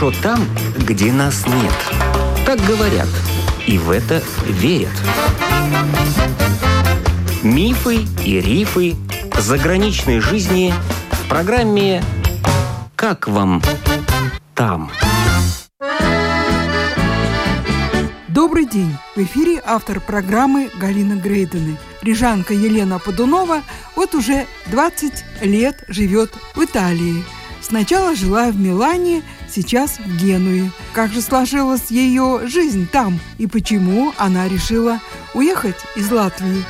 [0.00, 0.40] хорошо там,
[0.78, 1.74] где нас нет.
[2.46, 3.08] Так говорят,
[3.66, 4.88] и в это верят.
[7.42, 8.96] Мифы и рифы
[9.38, 10.72] заграничной жизни
[11.10, 12.02] в программе
[12.96, 13.62] «Как вам
[14.54, 14.90] там?».
[18.28, 18.96] Добрый день!
[19.16, 21.76] В эфире автор программы Галина Грейдены.
[22.00, 23.62] Рижанка Елена Подунова
[23.96, 25.12] вот уже 20
[25.42, 27.22] лет живет в Италии.
[27.60, 30.70] Сначала жила в Милане, сейчас в Генуе.
[30.92, 35.00] Как же сложилась ее жизнь там и почему она решила
[35.34, 36.64] уехать из Латвии?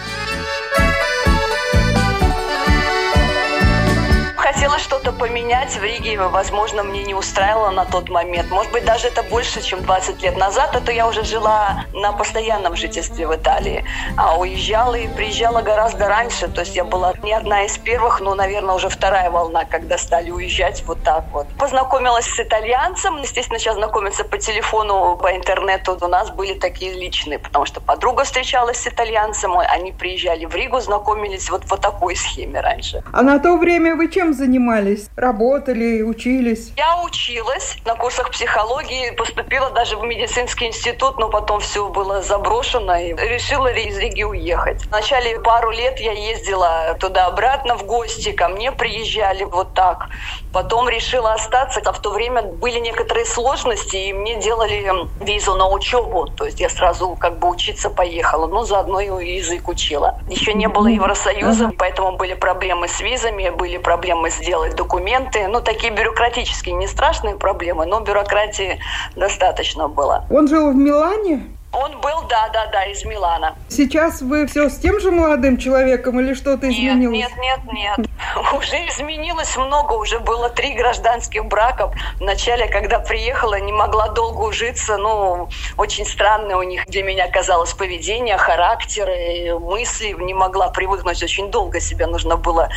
[4.60, 8.50] Хотела что-то поменять в Риге, возможно, мне не устраивало на тот момент.
[8.50, 12.12] Может быть, даже это больше, чем 20 лет назад, а то я уже жила на
[12.12, 13.86] постоянном жительстве в Италии.
[14.19, 16.47] А уезжала и приезжала гораздо раньше.
[16.48, 20.30] То есть я была не одна из первых, но, наверное, уже вторая волна, когда стали
[20.30, 21.47] уезжать вот так вот.
[21.58, 23.17] Познакомилась с итальянцем.
[23.17, 25.97] Естественно, сейчас знакомиться по телефону, по интернету.
[25.98, 30.80] У нас были такие личные, потому что подруга встречалась с итальянцем, они приезжали в Ригу,
[30.80, 33.02] знакомились вот по такой схеме раньше.
[33.11, 34.50] А на то время вы чем занимались?
[34.51, 35.09] Занимались?
[35.17, 36.73] Работали, учились?
[36.77, 42.97] Я училась на курсах психологии, поступила даже в медицинский институт, но потом все было заброшено
[42.97, 44.84] и решила из Риги уехать.
[44.87, 50.09] Вначале пару лет я ездила туда-обратно в гости, ко мне приезжали вот так.
[50.53, 55.69] Потом решила остаться, а в то время были некоторые сложности, и мне делали визу на
[55.69, 56.27] учебу.
[56.27, 60.19] То есть я сразу как бы учиться поехала, ну заодно и язык учила.
[60.29, 65.46] Еще не было Евросоюза, поэтому были проблемы с визами, были проблемы с сделать документы.
[65.48, 68.78] Ну, такие бюрократические, не страшные проблемы, но бюрократии
[69.16, 70.24] достаточно было.
[70.30, 71.56] Он жил в Милане?
[71.73, 73.55] Он был, да, да, да, из Милана.
[73.69, 77.17] Сейчас вы все с тем же молодым человеком или что-то изменилось?
[77.17, 78.08] Нет, нет, нет, нет.
[78.53, 81.92] Уже изменилось много, уже было три гражданских брака.
[82.19, 87.73] Вначале, когда приехала, не могла долго ужиться, ну, очень странное у них для меня казалось
[87.73, 92.69] поведение, характеры, мысли, не могла привыкнуть, очень долго себя нужно было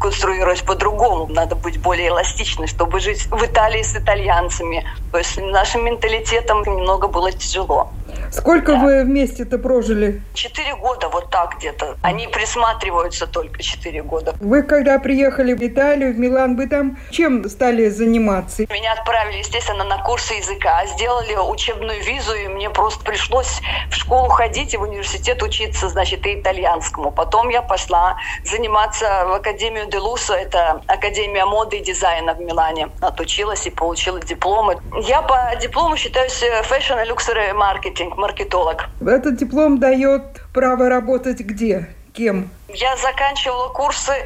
[0.00, 1.26] конструировать по-другому.
[1.28, 4.84] Надо быть более эластичной, чтобы жить в Италии с итальянцами.
[5.12, 7.90] То есть нашим менталитетом немного было тяжело.
[8.34, 8.78] Сколько да.
[8.78, 10.20] вы вместе-то прожили?
[10.34, 11.96] Четыре года, вот так где-то.
[12.02, 14.34] Они присматриваются только четыре года.
[14.40, 18.64] Вы когда приехали в Италию, в Милан, вы там чем стали заниматься?
[18.70, 20.84] Меня отправили, естественно, на курсы языка.
[20.86, 26.26] Сделали учебную визу, и мне просто пришлось в школу ходить и в университет учиться, значит,
[26.26, 27.12] и итальянскому.
[27.12, 32.88] Потом я пошла заниматься в Академию Делуса, это Академия моды и дизайна в Милане.
[33.00, 34.78] Отучилась и получила дипломы.
[35.02, 38.86] Я по диплому считаюсь fashion и luxury маркетинг, маркетолог.
[39.02, 40.22] Этот диплом дает
[40.54, 41.88] право работать где?
[42.14, 42.48] Кем?
[42.68, 44.24] Я заканчивала курсы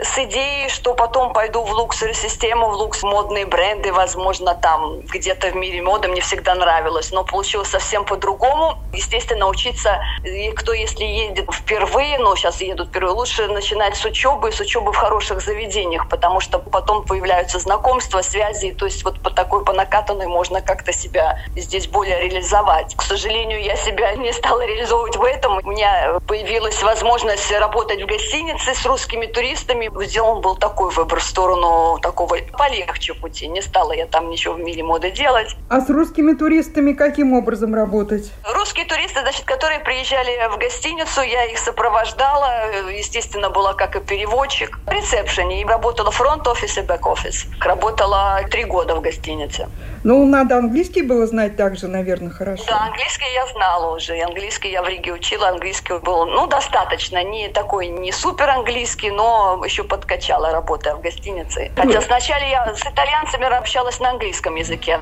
[0.00, 5.54] с идеей, что потом пойду в луксер-систему, в лукс модные бренды, возможно, там где-то в
[5.54, 8.76] мире моды мне всегда нравилось, но получилось совсем по-другому.
[8.92, 14.50] Естественно, учиться, и кто если едет впервые, но сейчас едут впервые, лучше начинать с учебы,
[14.50, 19.30] с учебы в хороших заведениях, потому что потом появляются знакомства, связи, то есть вот по
[19.30, 22.96] такой, по накатанной можно как-то себя здесь более реализовать.
[22.96, 25.60] К сожалению, я себя не стала реализовывать в этом.
[25.64, 29.90] У меня появилась возможность работать в гостинице с русскими туристами.
[30.06, 33.46] Сделан был такой выбор в сторону такого полегче пути.
[33.46, 35.54] Не стала я там ничего в мире моды делать.
[35.68, 38.32] А с русскими туристами каким образом работать?
[38.68, 42.70] Русские туристы, значит, которые приезжали в гостиницу, я их сопровождала.
[42.90, 44.78] Естественно, была как и переводчик.
[44.84, 45.62] В ресепшене.
[45.62, 47.46] И работала фронт-офис и бэк-офис.
[47.62, 49.70] Работала три года в гостинице.
[50.04, 52.64] Ну, надо английский было знать также, наверное, хорошо.
[52.66, 54.20] Да, английский я знала уже.
[54.20, 55.48] Английский я в Риге учила.
[55.48, 57.24] Английский был, ну, достаточно.
[57.24, 61.72] Не такой, не супер английский, но еще подкачала, работая в гостинице.
[61.74, 65.00] Хотя сначала я с итальянцами общалась на английском языке.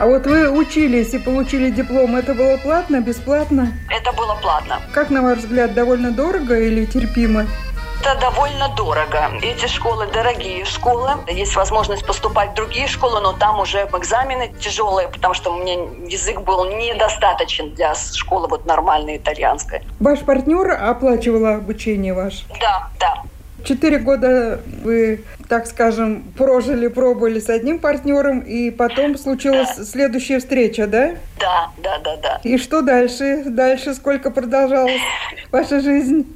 [0.00, 3.74] А вот вы учились и получили диплом, это было платно, бесплатно?
[3.90, 4.80] Это было платно.
[4.94, 7.44] Как, на ваш взгляд, довольно дорого или терпимо?
[8.00, 9.30] Это довольно дорого.
[9.42, 11.10] Эти школы дорогие школы.
[11.28, 15.74] Есть возможность поступать в другие школы, но там уже экзамены тяжелые, потому что у меня
[16.08, 19.82] язык был недостаточен для школы вот нормальной итальянской.
[19.98, 22.46] Ваш партнер оплачивал обучение ваше?
[22.58, 23.22] Да, да.
[23.64, 30.86] Четыре года вы, так скажем, прожили, пробовали с одним партнером, и потом случилась следующая встреча,
[30.86, 31.14] да?
[31.40, 32.40] Да, да, да, да.
[32.44, 33.44] И что дальше?
[33.46, 35.00] Дальше сколько продолжалась
[35.50, 36.26] ваша жизнь?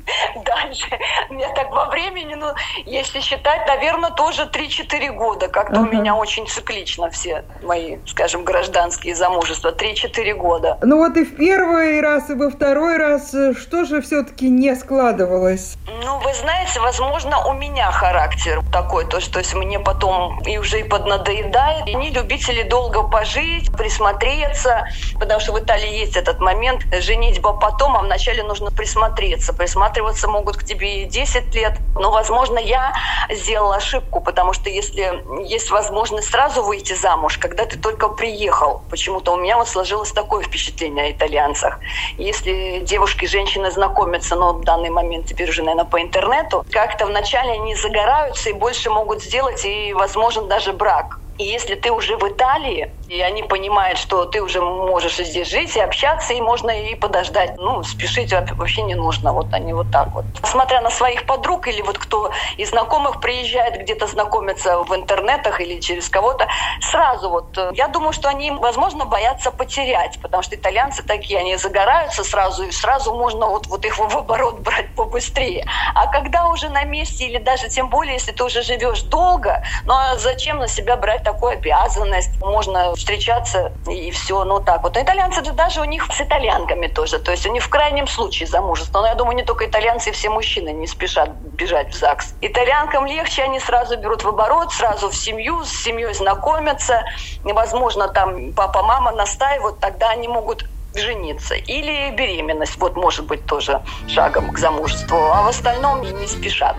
[0.45, 0.87] Дальше.
[1.31, 2.47] Я так во времени, ну,
[2.87, 5.49] если считать, наверное, тоже 3-4 года.
[5.49, 5.89] Как-то ага.
[5.89, 9.73] у меня очень циклично все мои, скажем, гражданские замужества.
[9.73, 10.79] 3-4 года.
[10.83, 15.77] Ну вот и в первый раз, и во второй раз, что же все-таки не складывалось?
[15.87, 20.81] Ну, вы знаете, возможно, у меня характер такой, то, что есть мне потом и уже
[20.81, 21.87] и поднадоедает.
[21.95, 24.87] Они любители долго пожить, присмотреться,
[25.19, 29.53] потому что в Италии есть этот момент женитьба потом, а вначале нужно присмотреться.
[29.53, 31.79] Присматриваться могут к тебе и 10 лет.
[31.95, 32.95] Но, возможно, я
[33.31, 39.33] сделала ошибку, потому что если есть возможность сразу выйти замуж, когда ты только приехал, почему-то
[39.33, 41.79] у меня вот сложилось такое впечатление о итальянцах.
[42.19, 47.53] Если девушки женщины знакомятся, но в данный момент теперь уже, наверное, по интернету, как-то вначале
[47.53, 51.19] они загораются и больше могут сделать, и, возможно, даже брак.
[51.37, 55.77] И если ты уже в Италии, и они понимают, что ты уже можешь здесь жить
[55.77, 57.57] и общаться, и можно и подождать.
[57.59, 59.33] Ну, спешить вообще не нужно.
[59.33, 60.25] Вот они вот так вот.
[60.43, 65.81] Смотря на своих подруг или вот кто из знакомых приезжает где-то знакомиться в интернетах или
[65.81, 66.49] через кого-то,
[66.81, 71.57] сразу вот, э, я думаю, что они, возможно, боятся потерять, потому что итальянцы такие, они
[71.57, 75.67] загораются сразу, и сразу можно вот, вот их в оборот брать побыстрее.
[75.95, 79.95] А когда уже на месте, или даже тем более, если ты уже живешь долго, ну
[79.95, 82.41] а зачем на себя брать такую обязанность?
[82.41, 84.97] Можно встречаться и все, ну так вот.
[84.97, 88.47] А итальянцы даже у них с итальянками тоже, то есть у них в крайнем случае
[88.47, 89.01] замужество.
[89.01, 92.35] Но я думаю, не только итальянцы, все мужчины не спешат бежать в ЗАГС.
[92.41, 97.03] Итальянкам легче, они сразу берут в оборот, сразу в семью, с семьей знакомятся.
[97.43, 100.65] Возможно, там папа, мама настаивают, тогда они могут
[100.95, 101.55] жениться.
[101.55, 105.17] Или беременность, вот может быть тоже шагом к замужеству.
[105.17, 106.77] А в остальном не спешат.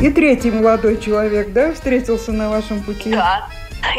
[0.00, 3.10] И третий молодой человек, да, встретился на вашем пути?
[3.10, 3.48] Да,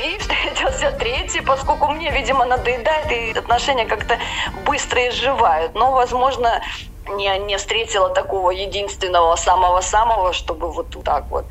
[0.01, 4.17] и встретился третий, поскольку мне, видимо, надоедает, и отношения как-то
[4.65, 5.75] быстро изживают.
[5.75, 6.61] Но, возможно,
[7.15, 11.45] не, не встретила такого единственного, самого-самого, чтобы вот так вот.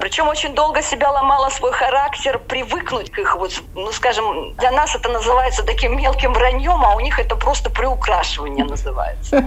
[0.00, 4.94] Причем очень долго себя ломала свой характер, привыкнуть к их, вот, ну, скажем, для нас
[4.94, 9.44] это называется таким мелким враньем, а у них это просто приукрашивание называется.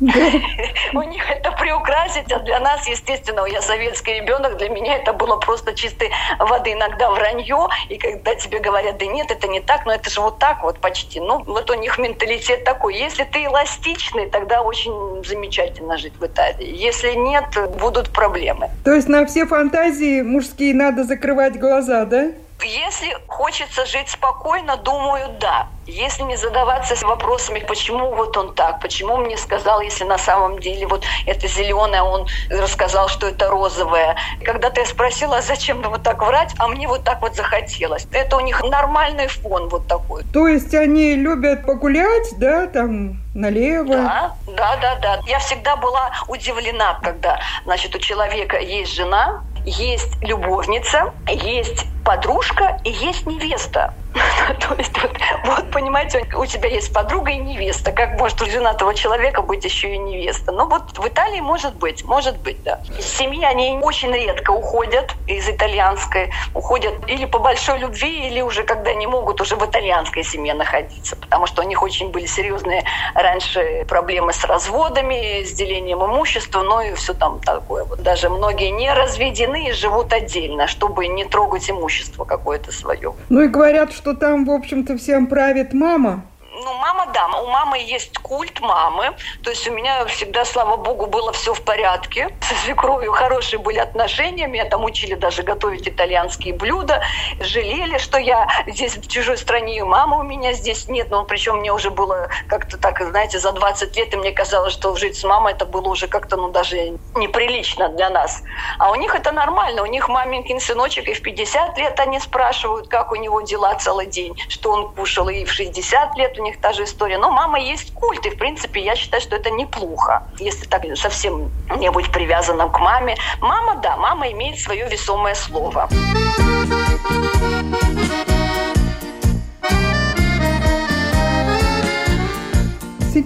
[0.94, 5.36] У них это приукрасить, а для нас, естественно, я советский ребенок, для меня это было
[5.36, 9.92] просто чистой воды иногда вранье, и когда тебе говорят, да нет, это не так, но
[9.92, 11.20] это же вот так вот почти.
[11.20, 12.96] Ну, вот у них менталитет такой.
[12.96, 14.87] Если ты эластичный, тогда очень
[15.24, 16.74] замечательно жить в Италии.
[16.74, 17.44] Если нет,
[17.80, 18.70] будут проблемы.
[18.84, 22.30] То есть на все фантазии мужские надо закрывать глаза, да?
[22.64, 25.68] Если хочется жить спокойно, думаю, да.
[25.86, 30.86] Если не задаваться вопросами, почему вот он так, почему мне сказал, если на самом деле
[30.86, 34.16] вот это зеленое, он рассказал, что это розовое.
[34.44, 38.06] Когда-то я спросила, а зачем вот так врать, а мне вот так вот захотелось.
[38.12, 40.24] Это у них нормальный фон вот такой.
[40.24, 43.88] То есть они любят погулять, да, там налево?
[43.88, 45.20] Да, да, да, да.
[45.26, 52.90] Я всегда была удивлена, когда, значит, у человека есть жена, есть любовница, есть подружка и
[52.90, 53.92] есть невеста.
[54.68, 55.12] То есть, вот,
[55.44, 57.92] вот, понимаете, у тебя есть подруга и невеста.
[57.92, 60.50] Как может у женатого человека быть еще и невеста?
[60.52, 62.80] Ну, вот в Италии может быть, может быть, да.
[62.98, 66.30] Из семьи они очень редко уходят из итальянской.
[66.54, 71.16] Уходят или по большой любви, или уже когда не могут уже в итальянской семье находиться.
[71.16, 72.84] Потому что у них очень были серьезные
[73.14, 77.84] раньше проблемы с разводами, с делением имущества, ну и все там такое.
[77.84, 83.14] Вот даже многие не разведены и живут отдельно, чтобы не трогать имущество какое-то свое.
[83.28, 86.24] Ну и говорят, что там, в общем-то, всем правит мама.
[86.64, 89.12] Ну, мама, да, у мамы есть культ мамы.
[89.44, 92.30] То есть у меня всегда, слава богу, было все в порядке.
[92.40, 94.48] С свекровью хорошие были отношения.
[94.48, 97.02] Меня там учили даже готовить итальянские блюда.
[97.38, 101.10] Жалели, что я здесь в чужой стране, и мама у меня здесь нет.
[101.10, 104.96] Но причем мне уже было как-то так, знаете, за 20 лет, и мне казалось, что
[104.96, 108.42] жить с мамой это было уже как-то, ну, даже неприлично для нас.
[108.78, 109.82] А у них это нормально.
[109.82, 114.06] У них маменькин сыночек, и в 50 лет они спрашивают, как у него дела целый
[114.06, 117.18] день, что он кушал, и в 60 лет у них них та же история.
[117.18, 121.50] Но мама есть культ, и, в принципе, я считаю, что это неплохо, если так совсем
[121.76, 123.16] не быть привязанным к маме.
[123.40, 125.88] Мама, да, мама имеет свое весомое слово.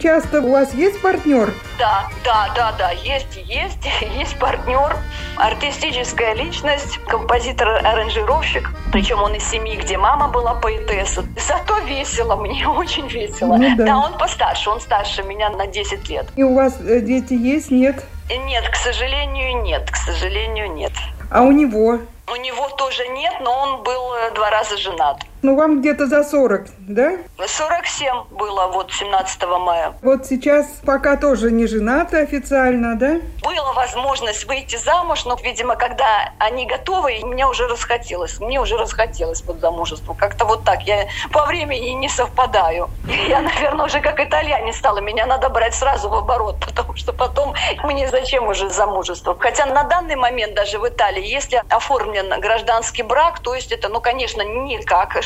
[0.02, 1.54] Сейчас-то у вас есть партнер?
[1.78, 3.86] Да, да, да, да, есть, есть,
[4.18, 4.96] есть партнер,
[5.36, 11.24] артистическая личность, композитор-аранжировщик, причем он из семьи, где мама была поэтесса.
[11.46, 13.56] Зато весело, мне очень весело.
[13.56, 13.84] Ну, да.
[13.84, 16.26] да, он постарше, он старше меня на 10 лет.
[16.34, 18.04] И у вас э, дети есть, нет?
[18.28, 20.92] Нет, к сожалению, нет, к сожалению, нет.
[21.30, 22.00] А у него?
[22.26, 25.22] У него тоже нет, но он был э, два раза женат.
[25.42, 27.16] Ну, вам где-то за 40, да?
[27.44, 29.92] 47 было вот 17 мая.
[30.00, 33.16] Вот сейчас пока тоже не женаты официально, да?
[33.42, 38.38] Была возможность выйти замуж, но, видимо, когда они готовы, мне уже расхотелось.
[38.38, 40.14] Мне уже расхотелось под замужество.
[40.14, 40.82] Как-то вот так.
[40.82, 42.88] Я по времени не совпадаю.
[43.28, 45.00] Я, наверное, уже как итальяне стала.
[45.00, 49.36] Меня надо брать сразу в оборот, потому что потом мне зачем уже замужество.
[49.36, 54.00] Хотя на данный момент даже в Италии, если оформлен гражданский брак, то есть это, ну,
[54.00, 54.76] конечно, не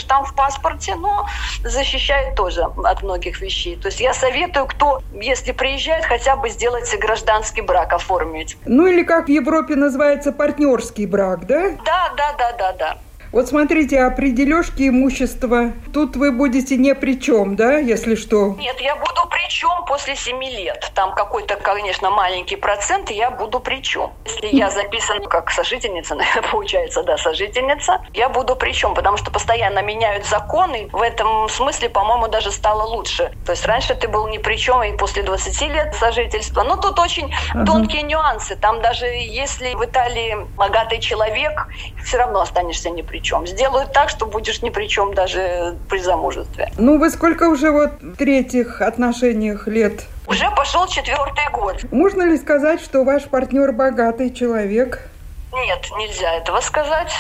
[0.07, 1.27] штамп в паспорте, но
[1.65, 3.77] защищает тоже от многих вещей.
[3.77, 8.57] То есть я советую, кто, если приезжает, хотя бы сделать гражданский брак, оформить.
[8.67, 11.71] Ну или как в Европе называется партнерский брак, да?
[11.85, 12.99] Да, да, да, да, да.
[13.33, 18.55] Вот смотрите, а при дележке имущества тут вы будете не при чем, да, если что?
[18.59, 20.91] Нет, я буду при чем после семи лет.
[20.95, 24.13] Там какой-то, конечно, маленький процент, и я буду при чем.
[24.25, 26.17] Если я записана как сожительница,
[26.51, 30.89] получается, да, сожительница, я буду при чем, потому что постоянно меняют законы.
[30.93, 33.33] В этом смысле, по-моему, даже стало лучше.
[33.45, 36.63] То есть раньше ты был ни при чем, и после 20 лет сожительства.
[36.63, 37.65] Но тут очень ага.
[37.67, 38.57] тонкие нюансы.
[38.57, 41.67] Там даже если в Италии богатый человек,
[42.05, 43.47] все равно останешься ни при при чем.
[43.47, 46.71] Сделают так, что будешь ни при чем даже при замужестве.
[46.77, 50.05] Ну, вы сколько уже вот в третьих отношениях лет?
[50.27, 51.85] Уже пошел четвертый год.
[51.91, 55.09] Можно ли сказать, что ваш партнер богатый человек?
[55.53, 57.13] Нет, нельзя этого сказать.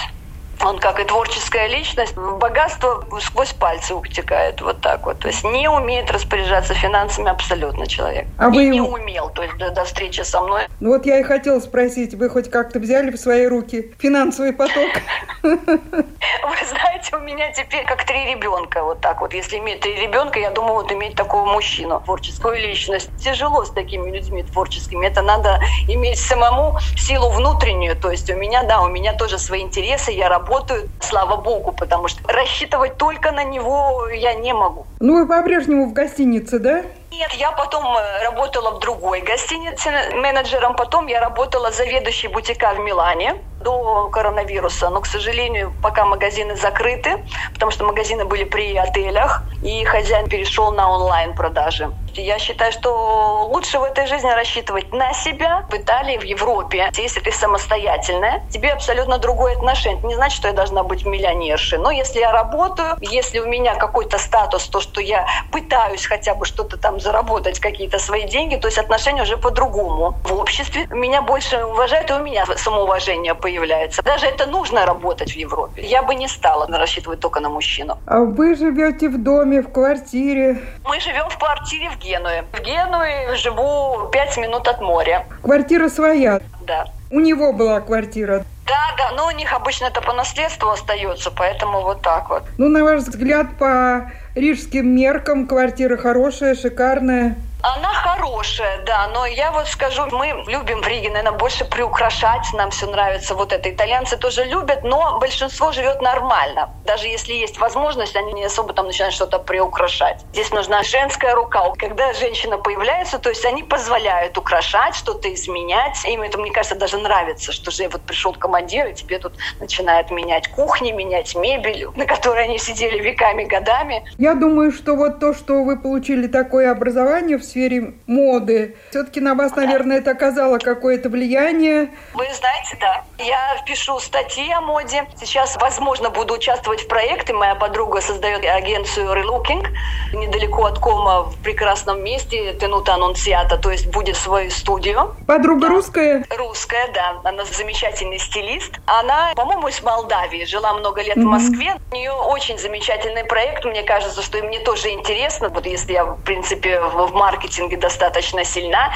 [0.64, 5.18] Он, как и творческая личность, богатство сквозь пальцы утекает вот так вот.
[5.18, 8.26] То есть не умеет распоряжаться финансами абсолютно человек.
[8.38, 8.66] А и вы...
[8.66, 10.62] не умел, то есть до, до встречи со мной.
[10.80, 14.90] Ну вот я и хотела спросить, вы хоть как-то взяли в свои руки финансовый поток?
[15.42, 19.32] Вы знаете, у меня теперь как три ребенка вот так вот.
[19.32, 23.10] Если иметь три ребенка, я думаю, вот иметь такого мужчину, творческую личность.
[23.18, 25.06] Тяжело с такими людьми творческими.
[25.06, 27.94] Это надо иметь самому силу внутреннюю.
[27.96, 31.72] То есть у меня, да, у меня тоже свои интересы, я работаю работают, слава богу,
[31.72, 34.86] потому что рассчитывать только на него я не могу.
[35.00, 36.82] Ну, вы по-прежнему в гостинице, да?
[37.16, 42.78] Нет, я потом э, работала в другой гостинице менеджером, потом я работала заведующей бутика в
[42.78, 49.46] Милане до коронавируса, но, к сожалению, пока магазины закрыты, потому что магазины были при отелях,
[49.62, 51.90] и хозяин перешел на онлайн-продажи.
[52.14, 55.64] Я считаю, что лучше в этой жизни рассчитывать на себя.
[55.68, 59.98] В Италии, в Европе, если ты самостоятельная, тебе абсолютно другое отношение.
[59.98, 61.78] Это не значит, что я должна быть миллионершей.
[61.78, 66.46] Но если я работаю, если у меня какой-то статус, то, что я пытаюсь хотя бы
[66.46, 70.14] что-то там заработать, какие-то свои деньги, то есть отношения уже по-другому.
[70.24, 74.02] В обществе меня больше уважают, и у меня самоуважение появляется.
[74.02, 75.82] Даже это нужно работать в Европе.
[75.82, 77.98] Я бы не стала рассчитывать только на мужчину.
[78.06, 80.60] А вы живете в доме, в квартире?
[80.84, 82.44] Мы живем в квартире в Генуе.
[82.52, 85.26] В Генуе живу пять минут от моря.
[85.42, 86.40] Квартира своя?
[86.62, 86.86] Да.
[87.12, 88.44] У него была квартира?
[88.66, 92.42] Да, да, но у них обычно это по наследству остается, поэтому вот так вот.
[92.58, 97.36] Ну, на ваш взгляд, по рижским меркам квартира хорошая, шикарная?
[97.62, 102.70] Она хорошая, да, но я вот скажу, мы любим в Риге, наверное, больше приукрашать, нам
[102.70, 103.70] все нравится вот это.
[103.70, 106.70] Итальянцы тоже любят, но большинство живет нормально.
[106.84, 110.24] Даже если есть возможность, они не особо там начинают что-то приукрашать.
[110.32, 111.72] Здесь нужна женская рука.
[111.78, 116.04] Когда женщина появляется, то есть они позволяют украшать, что-то изменять.
[116.04, 120.10] Им это, мне кажется, даже нравится, что же вот пришел командир, и тебе тут начинает
[120.10, 124.04] менять кухни, менять мебель, на которой они сидели веками, годами.
[124.18, 128.76] Я думаю, что вот то, что вы получили такое образование в сфере моды.
[128.90, 131.90] Все-таки на вас, наверное, это оказало какое-то влияние.
[132.14, 133.04] Вы знаете, да.
[133.18, 135.06] Я пишу статьи о моде.
[135.18, 137.32] Сейчас, возможно, буду участвовать в проекте.
[137.32, 139.66] Моя подруга создает агенцию Relooking
[140.12, 145.14] недалеко от Кома в прекрасном месте Тенута Анонсиата, то есть будет свою студию.
[145.26, 145.68] Подруга да.
[145.68, 146.24] русская?
[146.36, 147.20] Русская, да.
[147.24, 148.72] Она замечательный стилист.
[148.86, 151.22] Она, по-моему, из Молдавии, жила много лет mm-hmm.
[151.22, 151.74] в Москве.
[151.92, 153.64] У нее очень замечательный проект.
[153.64, 155.48] Мне кажется, что и мне тоже интересно.
[155.48, 158.92] Вот если я, в принципе, в маркетинге маркетинге достаточно сильна,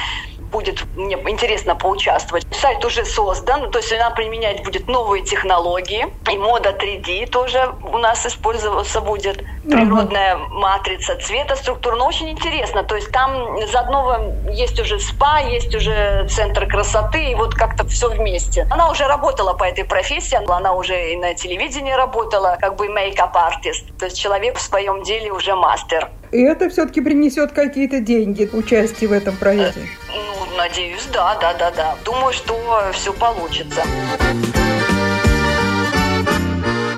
[0.51, 2.45] будет мне интересно поучаствовать.
[2.51, 6.07] Сайт уже создан, то есть она применять будет новые технологии.
[6.29, 9.43] И мода 3D тоже у нас использоваться будет.
[9.63, 10.47] Природная uh-huh.
[10.49, 11.95] матрица цвета, структура.
[11.95, 12.83] Но очень интересно.
[12.83, 18.09] То есть там заодно есть уже спа, есть уже центр красоты, и вот как-то все
[18.09, 18.67] вместе.
[18.69, 23.97] Она уже работала по этой профессии, она уже и на телевидении работала, как бы мейкап-артист.
[23.97, 26.09] То есть человек в своем деле уже мастер.
[26.31, 29.81] И это все-таки принесет какие-то деньги, участие в этом проекте?
[30.07, 31.97] Ну, надеюсь, да, да, да, да.
[32.05, 32.55] Думаю, что
[32.93, 33.83] все получится.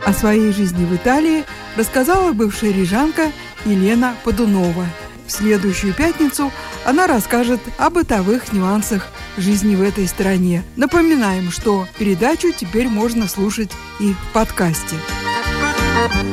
[0.06, 3.32] О своей жизни в Италии рассказала бывшая рижанка
[3.66, 4.86] Елена Подунова.
[5.26, 6.52] В следующую пятницу
[6.86, 10.64] она расскажет о бытовых нюансах жизни в этой стране.
[10.76, 14.96] Напоминаем, что передачу теперь можно слушать и в подкасте.
[15.96, 16.33] Thank you